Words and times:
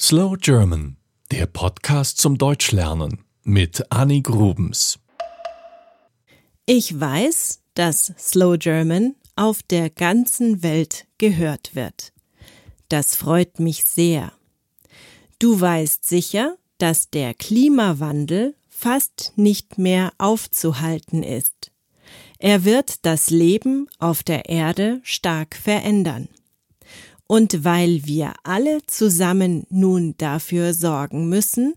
Slow 0.00 0.36
German, 0.36 0.96
der 1.30 1.46
Podcast 1.46 2.18
zum 2.18 2.36
Deutschlernen 2.36 3.24
mit 3.44 3.92
Annie 3.92 4.22
Grubens. 4.22 4.98
Ich 6.66 6.98
weiß, 6.98 7.60
dass 7.74 8.12
Slow 8.18 8.58
German 8.58 9.14
auf 9.36 9.62
der 9.62 9.90
ganzen 9.90 10.64
Welt 10.64 11.06
gehört 11.18 11.76
wird. 11.76 12.12
Das 12.88 13.14
freut 13.14 13.60
mich 13.60 13.84
sehr. 13.84 14.32
Du 15.38 15.60
weißt 15.60 16.04
sicher, 16.04 16.56
dass 16.78 17.10
der 17.10 17.32
Klimawandel 17.32 18.56
fast 18.68 19.32
nicht 19.36 19.78
mehr 19.78 20.12
aufzuhalten 20.18 21.22
ist. 21.22 21.70
Er 22.38 22.64
wird 22.64 23.06
das 23.06 23.30
Leben 23.30 23.88
auf 24.00 24.24
der 24.24 24.48
Erde 24.48 25.00
stark 25.04 25.54
verändern. 25.54 26.28
Und 27.26 27.64
weil 27.64 28.04
wir 28.04 28.34
alle 28.42 28.80
zusammen 28.86 29.66
nun 29.70 30.14
dafür 30.18 30.74
sorgen 30.74 31.28
müssen, 31.28 31.74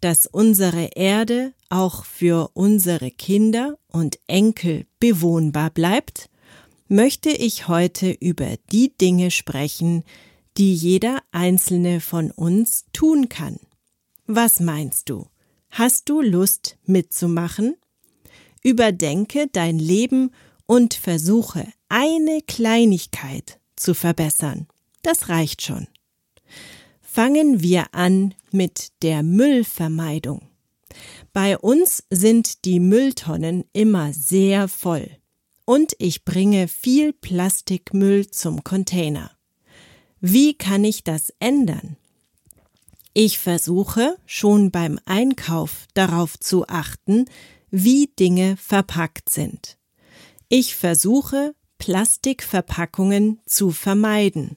dass 0.00 0.26
unsere 0.26 0.90
Erde 0.94 1.52
auch 1.68 2.04
für 2.04 2.50
unsere 2.54 3.10
Kinder 3.10 3.78
und 3.88 4.18
Enkel 4.26 4.86
bewohnbar 5.00 5.70
bleibt, 5.70 6.30
möchte 6.88 7.30
ich 7.30 7.68
heute 7.68 8.10
über 8.10 8.56
die 8.70 8.96
Dinge 8.96 9.30
sprechen, 9.30 10.04
die 10.56 10.74
jeder 10.74 11.22
einzelne 11.32 12.00
von 12.00 12.30
uns 12.30 12.86
tun 12.92 13.28
kann. 13.28 13.58
Was 14.26 14.60
meinst 14.60 15.08
du? 15.08 15.26
Hast 15.70 16.08
du 16.08 16.22
Lust 16.22 16.78
mitzumachen? 16.84 17.76
Überdenke 18.62 19.48
dein 19.52 19.78
Leben 19.78 20.30
und 20.66 20.94
versuche 20.94 21.66
eine 21.88 22.40
Kleinigkeit 22.46 23.60
zu 23.76 23.94
verbessern. 23.94 24.66
Das 25.06 25.28
reicht 25.28 25.62
schon. 25.62 25.86
Fangen 27.00 27.62
wir 27.62 27.94
an 27.94 28.34
mit 28.50 28.90
der 29.02 29.22
Müllvermeidung. 29.22 30.48
Bei 31.32 31.56
uns 31.56 32.02
sind 32.10 32.64
die 32.64 32.80
Mülltonnen 32.80 33.62
immer 33.72 34.12
sehr 34.12 34.66
voll 34.66 35.08
und 35.64 35.92
ich 36.00 36.24
bringe 36.24 36.66
viel 36.66 37.12
Plastikmüll 37.12 38.26
zum 38.26 38.64
Container. 38.64 39.30
Wie 40.20 40.54
kann 40.54 40.82
ich 40.82 41.04
das 41.04 41.32
ändern? 41.38 41.96
Ich 43.14 43.38
versuche 43.38 44.16
schon 44.26 44.72
beim 44.72 44.98
Einkauf 45.04 45.86
darauf 45.94 46.36
zu 46.36 46.66
achten, 46.66 47.26
wie 47.70 48.08
Dinge 48.18 48.56
verpackt 48.56 49.28
sind. 49.28 49.78
Ich 50.48 50.74
versuche, 50.74 51.54
Plastikverpackungen 51.78 53.40
zu 53.46 53.70
vermeiden 53.70 54.56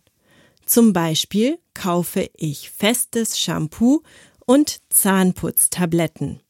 zum 0.69 0.93
Beispiel 0.93 1.57
kaufe 1.73 2.29
ich 2.37 2.69
festes 2.69 3.39
Shampoo 3.39 4.03
und 4.45 4.81
Zahnputztabletten. 4.89 6.41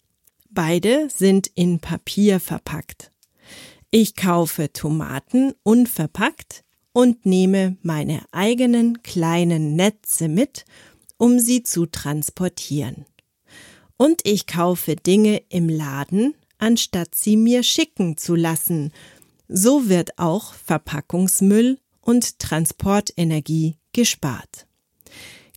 Beide 0.49 1.09
sind 1.09 1.47
in 1.55 1.79
Papier 1.79 2.41
verpackt. 2.41 3.13
Ich 3.91 4.17
kaufe 4.17 4.73
Tomaten 4.73 5.53
unverpackt 5.63 6.65
und 6.91 7.25
nehme 7.25 7.77
meine 7.81 8.25
eigenen 8.33 9.03
kleinen 9.03 9.77
Netze 9.77 10.27
mit, 10.27 10.65
um 11.17 11.39
sie 11.39 11.63
zu 11.63 11.85
transportieren. 11.85 13.05
Und 13.95 14.21
ich 14.25 14.47
kaufe 14.47 14.97
Dinge 14.97 15.43
im 15.47 15.69
Laden, 15.69 16.35
anstatt 16.57 17.15
sie 17.15 17.37
mir 17.37 17.63
schicken 17.63 18.17
zu 18.17 18.35
lassen. 18.35 18.91
So 19.47 19.87
wird 19.87 20.19
auch 20.19 20.53
Verpackungsmüll 20.53 21.79
und 22.01 22.39
Transportenergie 22.39 23.78
gespart. 23.93 24.67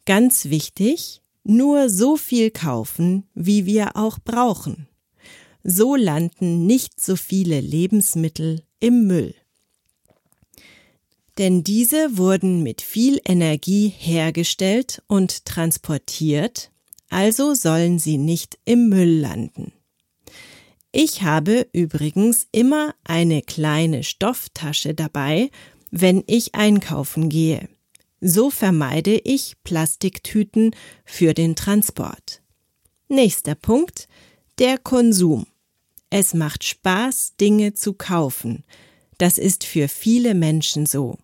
Ganz 0.05 0.47
wichtig, 0.47 1.23
nur 1.45 1.91
so 1.91 2.17
viel 2.17 2.51
kaufen, 2.51 3.25
wie 3.35 3.67
wir 3.67 3.97
auch 3.97 4.19
brauchen. 4.19 4.89
So 5.65 5.95
landen 5.95 6.67
nicht 6.67 7.01
so 7.01 7.17
viele 7.17 7.61
Lebensmittel 7.61 8.63
im 8.81 9.07
Müll. 9.07 9.35
Denn 11.39 11.65
diese 11.65 12.19
wurden 12.19 12.63
mit 12.63 12.83
viel 12.83 13.21
Energie 13.25 13.89
hergestellt 13.89 15.03
und 15.07 15.45
transportiert, 15.45 16.71
also 17.09 17.55
sollen 17.55 17.99
sie 17.99 18.19
nicht 18.19 18.59
im 18.65 18.89
Müll 18.89 19.21
landen. 19.21 19.73
Ich 20.91 21.23
habe 21.23 21.67
übrigens 21.73 22.49
immer 22.53 22.95
eine 23.05 23.41
kleine 23.41 24.03
Stofftasche 24.03 24.95
dabei, 24.95 25.51
wenn 25.91 26.23
ich 26.27 26.55
einkaufen 26.55 27.31
gehe. 27.31 27.69
So 28.25 28.51
vermeide 28.51 29.17
ich 29.25 29.57
Plastiktüten 29.65 30.77
für 31.05 31.35
den 31.35 31.57
Transport. 31.57 32.41
Nächster 33.09 33.57
Punkt, 33.57 34.07
der 34.61 34.79
Konsum. 34.79 35.45
Es 36.09 36.33
macht 36.33 36.63
Spaß, 36.63 37.35
Dinge 37.41 37.75
zu 37.75 37.95
kaufen. 37.95 38.63
Das 39.19 39.39
ist 39.39 39.65
für 39.65 39.89
viele 39.89 40.35
Menschen 40.35 40.87
so. 40.87 41.19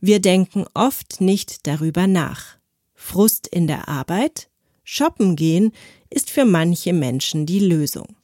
Wir 0.00 0.18
denken 0.18 0.64
oft 0.74 1.20
nicht 1.20 1.68
darüber 1.68 2.08
nach. 2.08 2.56
Frust 2.94 3.46
in 3.46 3.68
der 3.68 3.88
Arbeit? 3.88 4.48
Shoppen 4.82 5.36
gehen 5.36 5.70
ist 6.10 6.32
für 6.32 6.44
manche 6.44 6.92
Menschen 6.92 7.46
die 7.46 7.60
Lösung. 7.60 8.16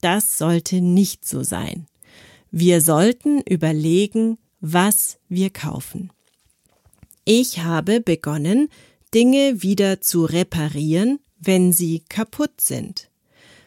Das 0.00 0.36
sollte 0.36 0.80
nicht 0.80 1.24
so 1.24 1.44
sein. 1.44 1.86
Wir 2.50 2.80
sollten 2.80 3.40
überlegen, 3.42 4.38
was 4.60 5.20
wir 5.28 5.50
kaufen. 5.50 6.10
Ich 7.24 7.60
habe 7.60 8.00
begonnen, 8.00 8.68
Dinge 9.14 9.62
wieder 9.62 10.00
zu 10.00 10.24
reparieren, 10.24 11.20
wenn 11.38 11.72
sie 11.72 12.00
kaputt 12.08 12.60
sind. 12.60 13.10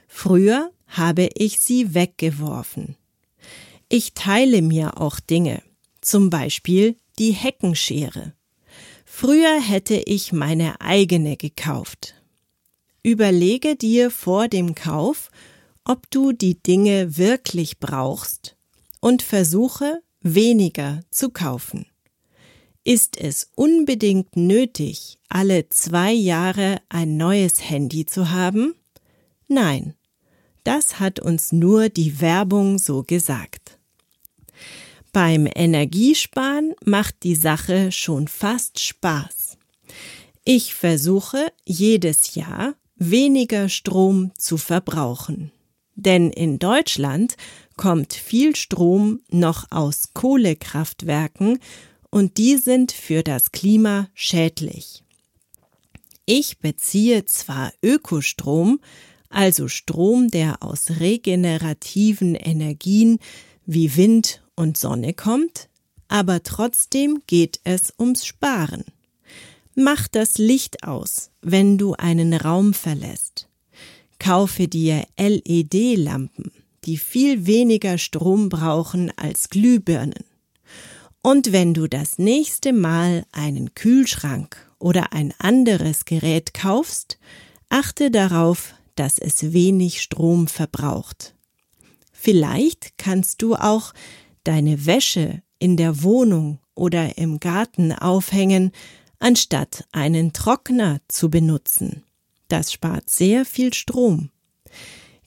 Früher 0.07 0.71
habe 0.87 1.29
ich 1.35 1.59
sie 1.59 1.93
weggeworfen. 1.93 2.95
Ich 3.87 4.13
teile 4.13 4.61
mir 4.61 4.99
auch 4.99 5.19
Dinge, 5.19 5.61
zum 6.01 6.29
Beispiel 6.29 6.97
die 7.19 7.31
Heckenschere. 7.31 8.33
Früher 9.05 9.61
hätte 9.61 9.95
ich 9.95 10.33
meine 10.33 10.81
eigene 10.81 11.37
gekauft. 11.37 12.15
Überlege 13.03 13.75
dir 13.75 14.11
vor 14.11 14.47
dem 14.47 14.75
Kauf, 14.75 15.29
ob 15.85 16.09
du 16.09 16.31
die 16.31 16.61
Dinge 16.61 17.17
wirklich 17.17 17.79
brauchst 17.79 18.57
und 18.99 19.21
versuche 19.21 20.01
weniger 20.21 21.01
zu 21.11 21.29
kaufen. 21.29 21.85
Ist 22.87 23.17
es 23.17 23.49
unbedingt 23.55 24.35
nötig, 24.35 25.17
alle 25.27 25.67
zwei 25.69 26.13
Jahre 26.13 26.79
ein 26.87 27.17
neues 27.17 27.67
Handy 27.67 28.05
zu 28.05 28.29
haben? 28.29 28.75
Nein, 29.47 29.95
das 30.63 30.99
hat 30.99 31.19
uns 31.19 31.51
nur 31.51 31.89
die 31.89 32.21
Werbung 32.21 32.77
so 32.77 33.01
gesagt. 33.01 33.79
Beim 35.11 35.47
Energiesparen 35.47 36.75
macht 36.85 37.23
die 37.23 37.33
Sache 37.33 37.91
schon 37.91 38.27
fast 38.27 38.79
Spaß. 38.79 39.57
Ich 40.43 40.75
versuche 40.75 41.51
jedes 41.65 42.35
Jahr 42.35 42.75
weniger 42.97 43.67
Strom 43.67 44.31
zu 44.37 44.57
verbrauchen. 44.57 45.51
Denn 45.95 46.29
in 46.29 46.59
Deutschland 46.59 47.35
kommt 47.77 48.13
viel 48.13 48.55
Strom 48.55 49.21
noch 49.31 49.71
aus 49.71 50.13
Kohlekraftwerken 50.13 51.57
und 52.15 52.37
die 52.37 52.55
sind 52.55 52.93
für 52.93 53.23
das 53.23 53.51
Klima 53.51 54.07
schädlich. 54.13 55.03
Ich 56.25 56.59
beziehe 56.59 57.25
zwar 57.25 57.73
Ökostrom, 57.83 58.79
also 59.27 59.67
Strom, 59.67 60.31
der 60.31 60.63
aus 60.63 60.91
regenerativen 61.01 62.35
Energien 62.35 63.19
wie 63.65 63.97
Wind 63.97 64.41
und 64.55 64.77
Sonne 64.77 65.13
kommt, 65.13 65.67
aber 66.07 66.41
trotzdem 66.41 67.21
geht 67.27 67.59
es 67.65 67.93
ums 67.99 68.25
Sparen. 68.25 68.85
Mach 69.75 70.07
das 70.07 70.37
Licht 70.37 70.85
aus, 70.85 71.31
wenn 71.41 71.77
du 71.77 71.95
einen 71.95 72.33
Raum 72.33 72.73
verlässt. 72.73 73.49
Kaufe 74.19 74.69
dir 74.69 75.05
LED-Lampen, 75.19 76.53
die 76.85 76.95
viel 76.95 77.45
weniger 77.45 77.97
Strom 77.97 78.47
brauchen 78.47 79.11
als 79.17 79.49
Glühbirnen. 79.49 80.23
Und 81.25 81.51
wenn 81.51 81.73
du 81.73 81.87
das 81.87 82.19
nächste 82.19 82.71
Mal 82.71 83.25
einen 83.31 83.73
Kühlschrank 83.73 84.57
oder 84.77 85.11
ein 85.11 85.33
anderes 85.39 86.05
Gerät 86.05 86.53
kaufst, 86.53 87.17
achte 87.67 88.11
darauf, 88.11 88.75
dass 88.93 89.17
es 89.17 89.51
wenig 89.51 90.03
Strom 90.03 90.47
verbraucht. 90.47 91.33
Vielleicht 92.11 92.99
kannst 92.99 93.41
du 93.41 93.55
auch 93.55 93.91
deine 94.43 94.85
Wäsche 94.85 95.41
in 95.57 95.77
der 95.77 96.03
Wohnung 96.03 96.59
oder 96.75 97.17
im 97.17 97.39
Garten 97.39 97.91
aufhängen, 97.91 98.71
anstatt 99.17 99.83
einen 99.91 100.31
Trockner 100.31 101.01
zu 101.07 101.31
benutzen. 101.31 102.03
Das 102.49 102.71
spart 102.71 103.09
sehr 103.09 103.45
viel 103.45 103.73
Strom. 103.73 104.29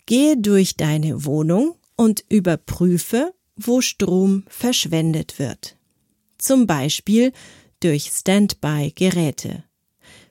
Gehe 0.07 0.37
durch 0.37 0.77
deine 0.77 1.25
Wohnung 1.25 1.75
und 1.97 2.25
überprüfe, 2.29 3.35
wo 3.57 3.81
Strom 3.81 4.45
verschwendet 4.47 5.41
wird 5.41 5.75
zum 6.39 6.67
Beispiel 6.67 7.33
durch 7.81 8.11
Standby-Geräte. 8.13 9.65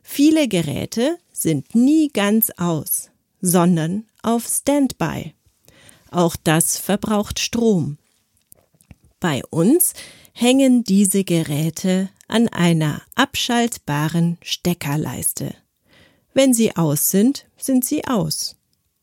Viele 0.01 0.48
Geräte 0.48 1.18
sind 1.31 1.75
nie 1.75 2.09
ganz 2.09 2.50
aus, 2.57 3.09
sondern 3.42 4.06
auf 4.24 4.48
Standby. 4.48 5.33
Auch 6.12 6.36
das 6.42 6.77
verbraucht 6.77 7.39
Strom. 7.39 7.98
Bei 9.19 9.42
uns 9.50 9.94
hängen 10.33 10.83
diese 10.83 11.24
Geräte 11.24 12.09
an 12.27 12.48
einer 12.48 13.01
abschaltbaren 13.15 14.38
Steckerleiste. 14.42 15.56
Wenn 16.33 16.54
sie 16.54 16.75
aus 16.75 17.09
sind, 17.09 17.45
sind 17.57 17.83
sie 17.83 18.06
aus. 18.06 18.56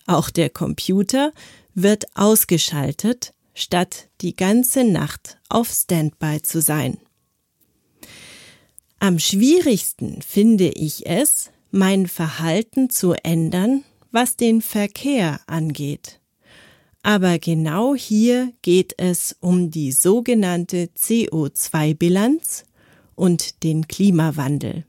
Auch 0.07 0.31
der 0.31 0.51
Computer 0.51 1.33
wird 1.75 2.05
ausgeschaltet, 2.17 3.34
statt 3.55 4.09
die 4.21 4.37
ganze 4.37 4.85
Nacht 4.85 5.39
auf 5.49 5.71
Standby 5.71 6.43
zu 6.43 6.61
sein. 6.61 6.99
Am 8.99 9.19
schwierigsten 9.19 10.23
finde 10.23 10.69
ich 10.69 11.07
es, 11.07 11.51
mein 11.71 12.07
Verhalten 12.07 12.91
zu 12.91 13.13
ändern, 13.13 13.85
was 14.11 14.37
den 14.37 14.63
Verkehr 14.63 15.41
angeht. 15.47 16.21
Aber 17.03 17.39
genau 17.39 17.95
hier 17.95 18.53
geht 18.63 18.95
es 18.97 19.37
um 19.41 19.71
die 19.71 19.93
sogenannte 19.93 20.89
CO2-Bilanz 20.97 22.65
und 23.15 23.63
den 23.63 23.89
Klimawandel. 23.89 24.87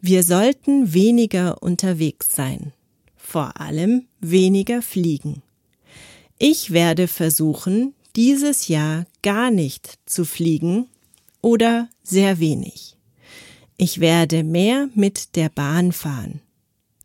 Wir 0.00 0.22
sollten 0.22 0.92
weniger 0.92 1.62
unterwegs 1.62 2.34
sein, 2.34 2.72
vor 3.16 3.60
allem 3.60 4.06
weniger 4.20 4.82
fliegen. 4.82 5.42
Ich 6.38 6.70
werde 6.70 7.08
versuchen, 7.08 7.94
dieses 8.14 8.68
Jahr 8.68 9.06
gar 9.22 9.50
nicht 9.50 9.98
zu 10.06 10.24
fliegen 10.24 10.86
oder 11.40 11.88
sehr 12.04 12.38
wenig. 12.38 12.96
Ich 13.76 13.98
werde 13.98 14.44
mehr 14.44 14.88
mit 14.94 15.34
der 15.34 15.48
Bahn 15.48 15.92
fahren. 15.92 16.40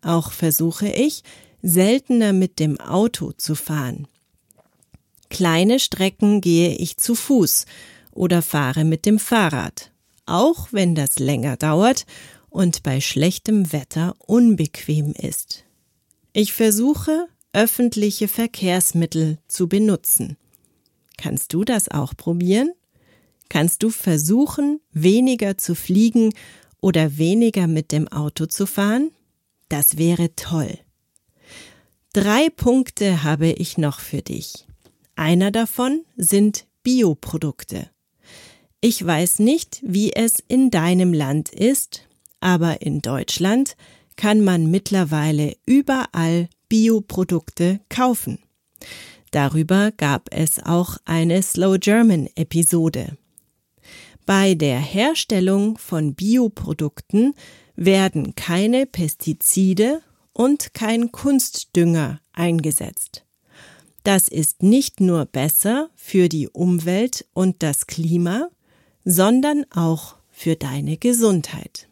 Auch 0.04 0.32
versuche 0.32 0.88
ich, 0.88 1.24
seltener 1.64 2.32
mit 2.32 2.60
dem 2.60 2.80
Auto 2.80 3.32
zu 3.32 3.56
fahren. 3.56 4.08
Kleine 5.30 5.80
Strecken 5.80 6.40
gehe 6.42 6.76
ich 6.76 6.98
zu 6.98 7.16
Fuß 7.16 7.66
oder 8.12 8.44
fahre 8.44 8.84
mit 8.84 9.06
dem 9.08 9.18
Fahrrad, 9.18 9.92
auch 10.28 10.68
wenn 10.72 10.94
das 10.94 11.18
länger 11.18 11.58
dauert 11.58 12.06
und 12.50 12.84
bei 12.84 13.02
schlechtem 13.02 13.74
Wetter 13.74 14.16
unbequem 14.20 15.14
ist. 15.14 15.64
Ich 16.34 16.54
versuche, 16.54 17.28
öffentliche 17.54 18.28
Verkehrsmittel 18.28 19.38
zu 19.48 19.68
benutzen. 19.68 20.38
Kannst 21.18 21.54
du 21.54 21.64
das 21.64 21.90
auch 21.90 22.16
probieren? 22.18 22.72
Kannst 23.50 23.84
du 23.84 23.90
versuchen, 23.90 24.82
weniger 24.92 25.58
zu 25.58 25.76
fliegen 25.76 26.34
oder 26.82 27.18
weniger 27.18 27.68
mit 27.68 27.92
dem 27.92 28.08
Auto 28.08 28.48
zu 28.48 28.66
fahren? 28.66 29.12
Das 29.70 29.98
wäre 29.98 30.36
toll. 30.36 30.80
Drei 32.14 32.50
Punkte 32.50 33.24
habe 33.24 33.48
ich 33.48 33.78
noch 33.78 34.00
für 34.00 34.22
dich. 34.22 34.68
Einer 35.16 35.52
davon 35.52 36.04
sind 36.16 36.66
Bioprodukte. 36.84 37.90
Ich 38.82 39.06
weiß 39.06 39.40
nicht, 39.40 39.80
wie 39.84 40.14
es 40.14 40.44
in 40.48 40.70
deinem 40.70 41.14
Land 41.14 41.50
ist, 41.50 42.08
aber 42.40 42.82
in 42.82 43.02
Deutschland 43.02 43.78
kann 44.16 44.42
man 44.42 44.70
mittlerweile 44.70 45.56
überall 45.66 46.50
Bioprodukte 46.74 47.82
kaufen. 47.88 48.40
Darüber 49.30 49.92
gab 49.92 50.34
es 50.34 50.58
auch 50.58 50.98
eine 51.06 51.44
Slow 51.44 51.78
German 51.78 52.28
Episode. 52.34 53.16
Bei 54.26 54.56
der 54.56 54.80
Herstellung 54.80 55.78
von 55.78 56.16
Bioprodukten 56.16 57.36
werden 57.76 58.34
keine 58.34 58.88
Pestizide 58.88 60.02
und 60.34 60.74
kein 60.74 61.12
Kunstdünger 61.12 62.22
eingesetzt. 62.32 63.24
Das 64.04 64.28
ist 64.28 64.64
nicht 64.64 65.00
nur 65.00 65.26
besser 65.26 65.92
für 65.96 66.28
die 66.28 66.50
Umwelt 66.50 67.28
und 67.36 67.62
das 67.62 67.86
Klima, 67.86 68.50
sondern 69.06 69.64
auch 69.70 70.16
für 70.32 70.56
deine 70.56 70.98
Gesundheit. 70.98 71.88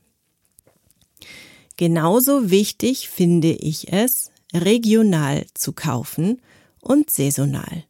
Genauso 1.78 2.50
wichtig 2.50 3.10
finde 3.10 3.52
ich 3.52 3.94
es, 3.94 4.32
regional 4.54 5.46
zu 5.54 5.74
kaufen 5.74 6.42
und 6.80 7.10
saisonal. 7.10 7.86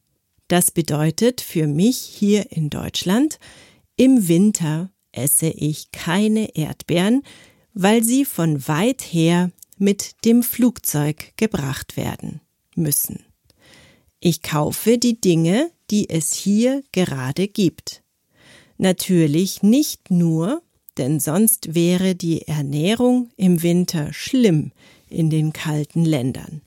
Das 0.47 0.71
bedeutet 0.71 1.41
für 1.41 1.67
mich 1.67 1.97
hier 1.97 2.51
in 2.51 2.69
Deutschland, 2.69 3.39
im 3.95 4.27
Winter 4.27 4.89
esse 5.11 5.47
ich 5.47 5.91
keine 5.91 6.55
Erdbeeren, 6.55 7.23
weil 7.73 8.03
sie 8.03 8.25
von 8.25 8.67
weit 8.67 9.01
her 9.01 9.51
mit 9.77 10.25
dem 10.25 10.43
Flugzeug 10.43 11.33
gebracht 11.37 11.97
werden 11.97 12.41
müssen. 12.75 13.23
Ich 14.19 14.41
kaufe 14.41 14.97
die 14.97 15.19
Dinge, 15.19 15.71
die 15.89 16.09
es 16.09 16.33
hier 16.33 16.83
gerade 16.91 17.47
gibt. 17.47 18.03
Natürlich 18.77 19.63
nicht 19.63 20.11
nur, 20.11 20.61
denn 20.97 21.19
sonst 21.19 21.75
wäre 21.75 22.15
die 22.15 22.47
Ernährung 22.47 23.29
im 23.37 23.63
Winter 23.63 24.13
schlimm 24.13 24.71
in 25.11 25.29
den 25.29 25.53
kalten 25.53 26.05
Ländern. 26.05 26.61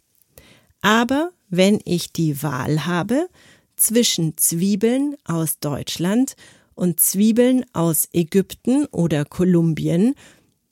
Aber 0.80 1.30
wenn 1.48 1.80
ich 1.84 2.12
die 2.12 2.42
Wahl 2.42 2.86
habe 2.86 3.28
zwischen 3.76 4.36
Zwiebeln 4.36 5.16
aus 5.24 5.58
Deutschland 5.58 6.36
und 6.74 7.00
Zwiebeln 7.00 7.64
aus 7.72 8.08
Ägypten 8.12 8.86
oder 8.86 9.24
Kolumbien, 9.24 10.14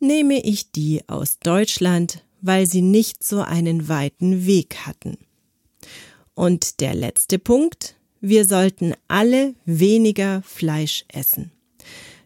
nehme 0.01 0.43
ich 0.45 0.71
die 0.73 1.03
aus 1.09 1.39
Deutschland, 1.39 2.25
weil 2.41 2.67
sie 2.67 2.83
nicht 2.83 3.25
so 3.25 3.41
einen 3.41 3.89
weiten 3.89 4.47
Weg 4.47 4.87
hatten. 4.87 5.17
Und 6.35 6.81
der 6.81 6.95
letzte 6.95 7.39
Punkt, 7.39 7.97
wir 8.21 8.45
sollten 8.45 8.95
alle 9.09 9.55
weniger 9.65 10.43
Fleisch 10.43 11.05
essen. 11.09 11.53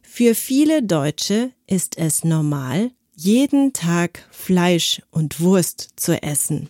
Für 0.02 0.34
viele 0.34 0.82
Deutsche 0.82 1.52
ist 1.66 1.98
es 1.98 2.24
normal, 2.24 2.90
jeden 3.16 3.72
Tag 3.72 4.24
Fleisch 4.30 5.00
und 5.10 5.40
Wurst 5.40 5.88
zu 5.96 6.22
essen. 6.22 6.68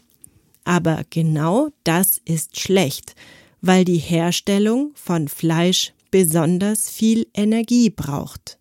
Aber 0.64 1.02
genau 1.10 1.68
das 1.82 2.20
ist 2.24 2.58
schlecht, 2.58 3.16
weil 3.60 3.84
die 3.84 3.98
Herstellung 3.98 4.92
von 4.94 5.26
Fleisch 5.26 5.92
besonders 6.12 6.88
viel 6.88 7.26
Energie 7.34 7.90
braucht. 7.90 8.58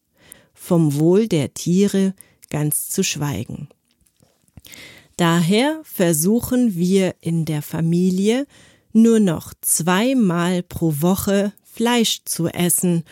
Vom 0.53 0.95
Wohl 0.95 1.27
der 1.27 1.53
Tiere 1.53 2.15
ganz 2.49 2.89
zu 2.89 3.03
schweigen. 3.03 3.69
Daher 5.15 5.79
versuchen 5.83 6.75
wir 6.75 7.13
in 7.21 7.45
der 7.45 7.61
Familie 7.61 8.47
nur 8.93 9.19
noch 9.19 9.53
zweimal 9.61 10.63
pro 10.63 10.95
Woche 11.01 11.53
Fleisch 11.63 12.21
zu 12.25 12.47
essen 12.47 13.03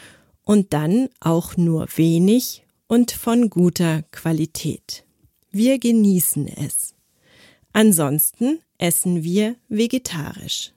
und 0.43 0.73
dann 0.73 1.09
auch 1.19 1.57
nur 1.57 1.87
wenig 1.95 2.62
und 2.87 3.11
von 3.11 3.49
guter 3.49 4.03
Qualität. 4.11 5.05
Wir 5.51 5.79
genießen 5.79 6.47
es. 6.47 6.93
Ansonsten 7.71 8.59
essen 8.77 9.23
wir 9.23 9.55
vegetarisch. 9.69 10.73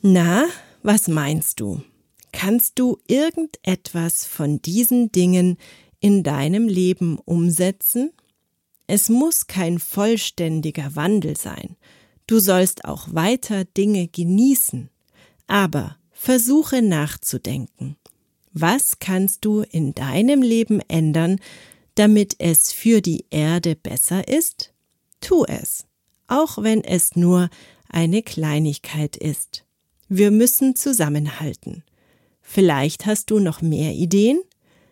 Na, 0.00 0.46
was 0.82 1.08
meinst 1.08 1.60
du? 1.60 1.82
Kannst 2.32 2.78
du 2.78 2.98
irgendetwas 3.06 4.24
von 4.24 4.62
diesen 4.62 5.10
Dingen 5.12 5.56
in 6.00 6.22
deinem 6.22 6.68
Leben 6.68 7.18
umsetzen? 7.18 8.12
Es 8.86 9.08
muss 9.08 9.46
kein 9.46 9.78
vollständiger 9.78 10.94
Wandel 10.94 11.36
sein. 11.36 11.76
Du 12.26 12.38
sollst 12.38 12.84
auch 12.84 13.08
weiter 13.12 13.64
Dinge 13.64 14.08
genießen. 14.08 14.90
Aber 15.46 15.96
versuche 16.12 16.82
nachzudenken. 16.82 17.96
Was 18.60 18.98
kannst 18.98 19.44
du 19.44 19.60
in 19.60 19.94
deinem 19.94 20.42
Leben 20.42 20.80
ändern, 20.88 21.38
damit 21.94 22.34
es 22.40 22.72
für 22.72 23.00
die 23.00 23.24
Erde 23.30 23.76
besser 23.76 24.26
ist? 24.26 24.72
Tu 25.20 25.44
es, 25.44 25.86
auch 26.26 26.60
wenn 26.60 26.82
es 26.82 27.14
nur 27.14 27.50
eine 27.88 28.20
Kleinigkeit 28.20 29.16
ist. 29.16 29.64
Wir 30.08 30.32
müssen 30.32 30.74
zusammenhalten. 30.74 31.84
Vielleicht 32.42 33.06
hast 33.06 33.30
du 33.30 33.38
noch 33.38 33.62
mehr 33.62 33.92
Ideen? 33.92 34.40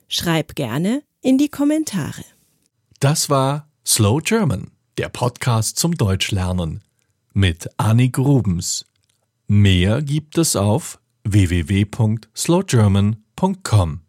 Schreib 0.07 0.55
gerne 0.55 1.03
in 1.21 1.37
die 1.37 1.49
Kommentare. 1.49 2.23
Das 3.01 3.31
war 3.31 3.69
Slow 3.85 4.21
German, 4.23 4.71
der 4.97 5.09
Podcast 5.09 5.77
zum 5.77 5.97
Deutschlernen 5.97 6.85
mit 7.33 7.69
Annik 7.79 8.17
Rubens. 8.17 8.85
Mehr 9.49 10.03
gibt 10.03 10.39
es 10.39 10.55
auf 10.55 11.01
www.slowgerman.com 11.25 13.26
www.ftf.com. 13.37 14.06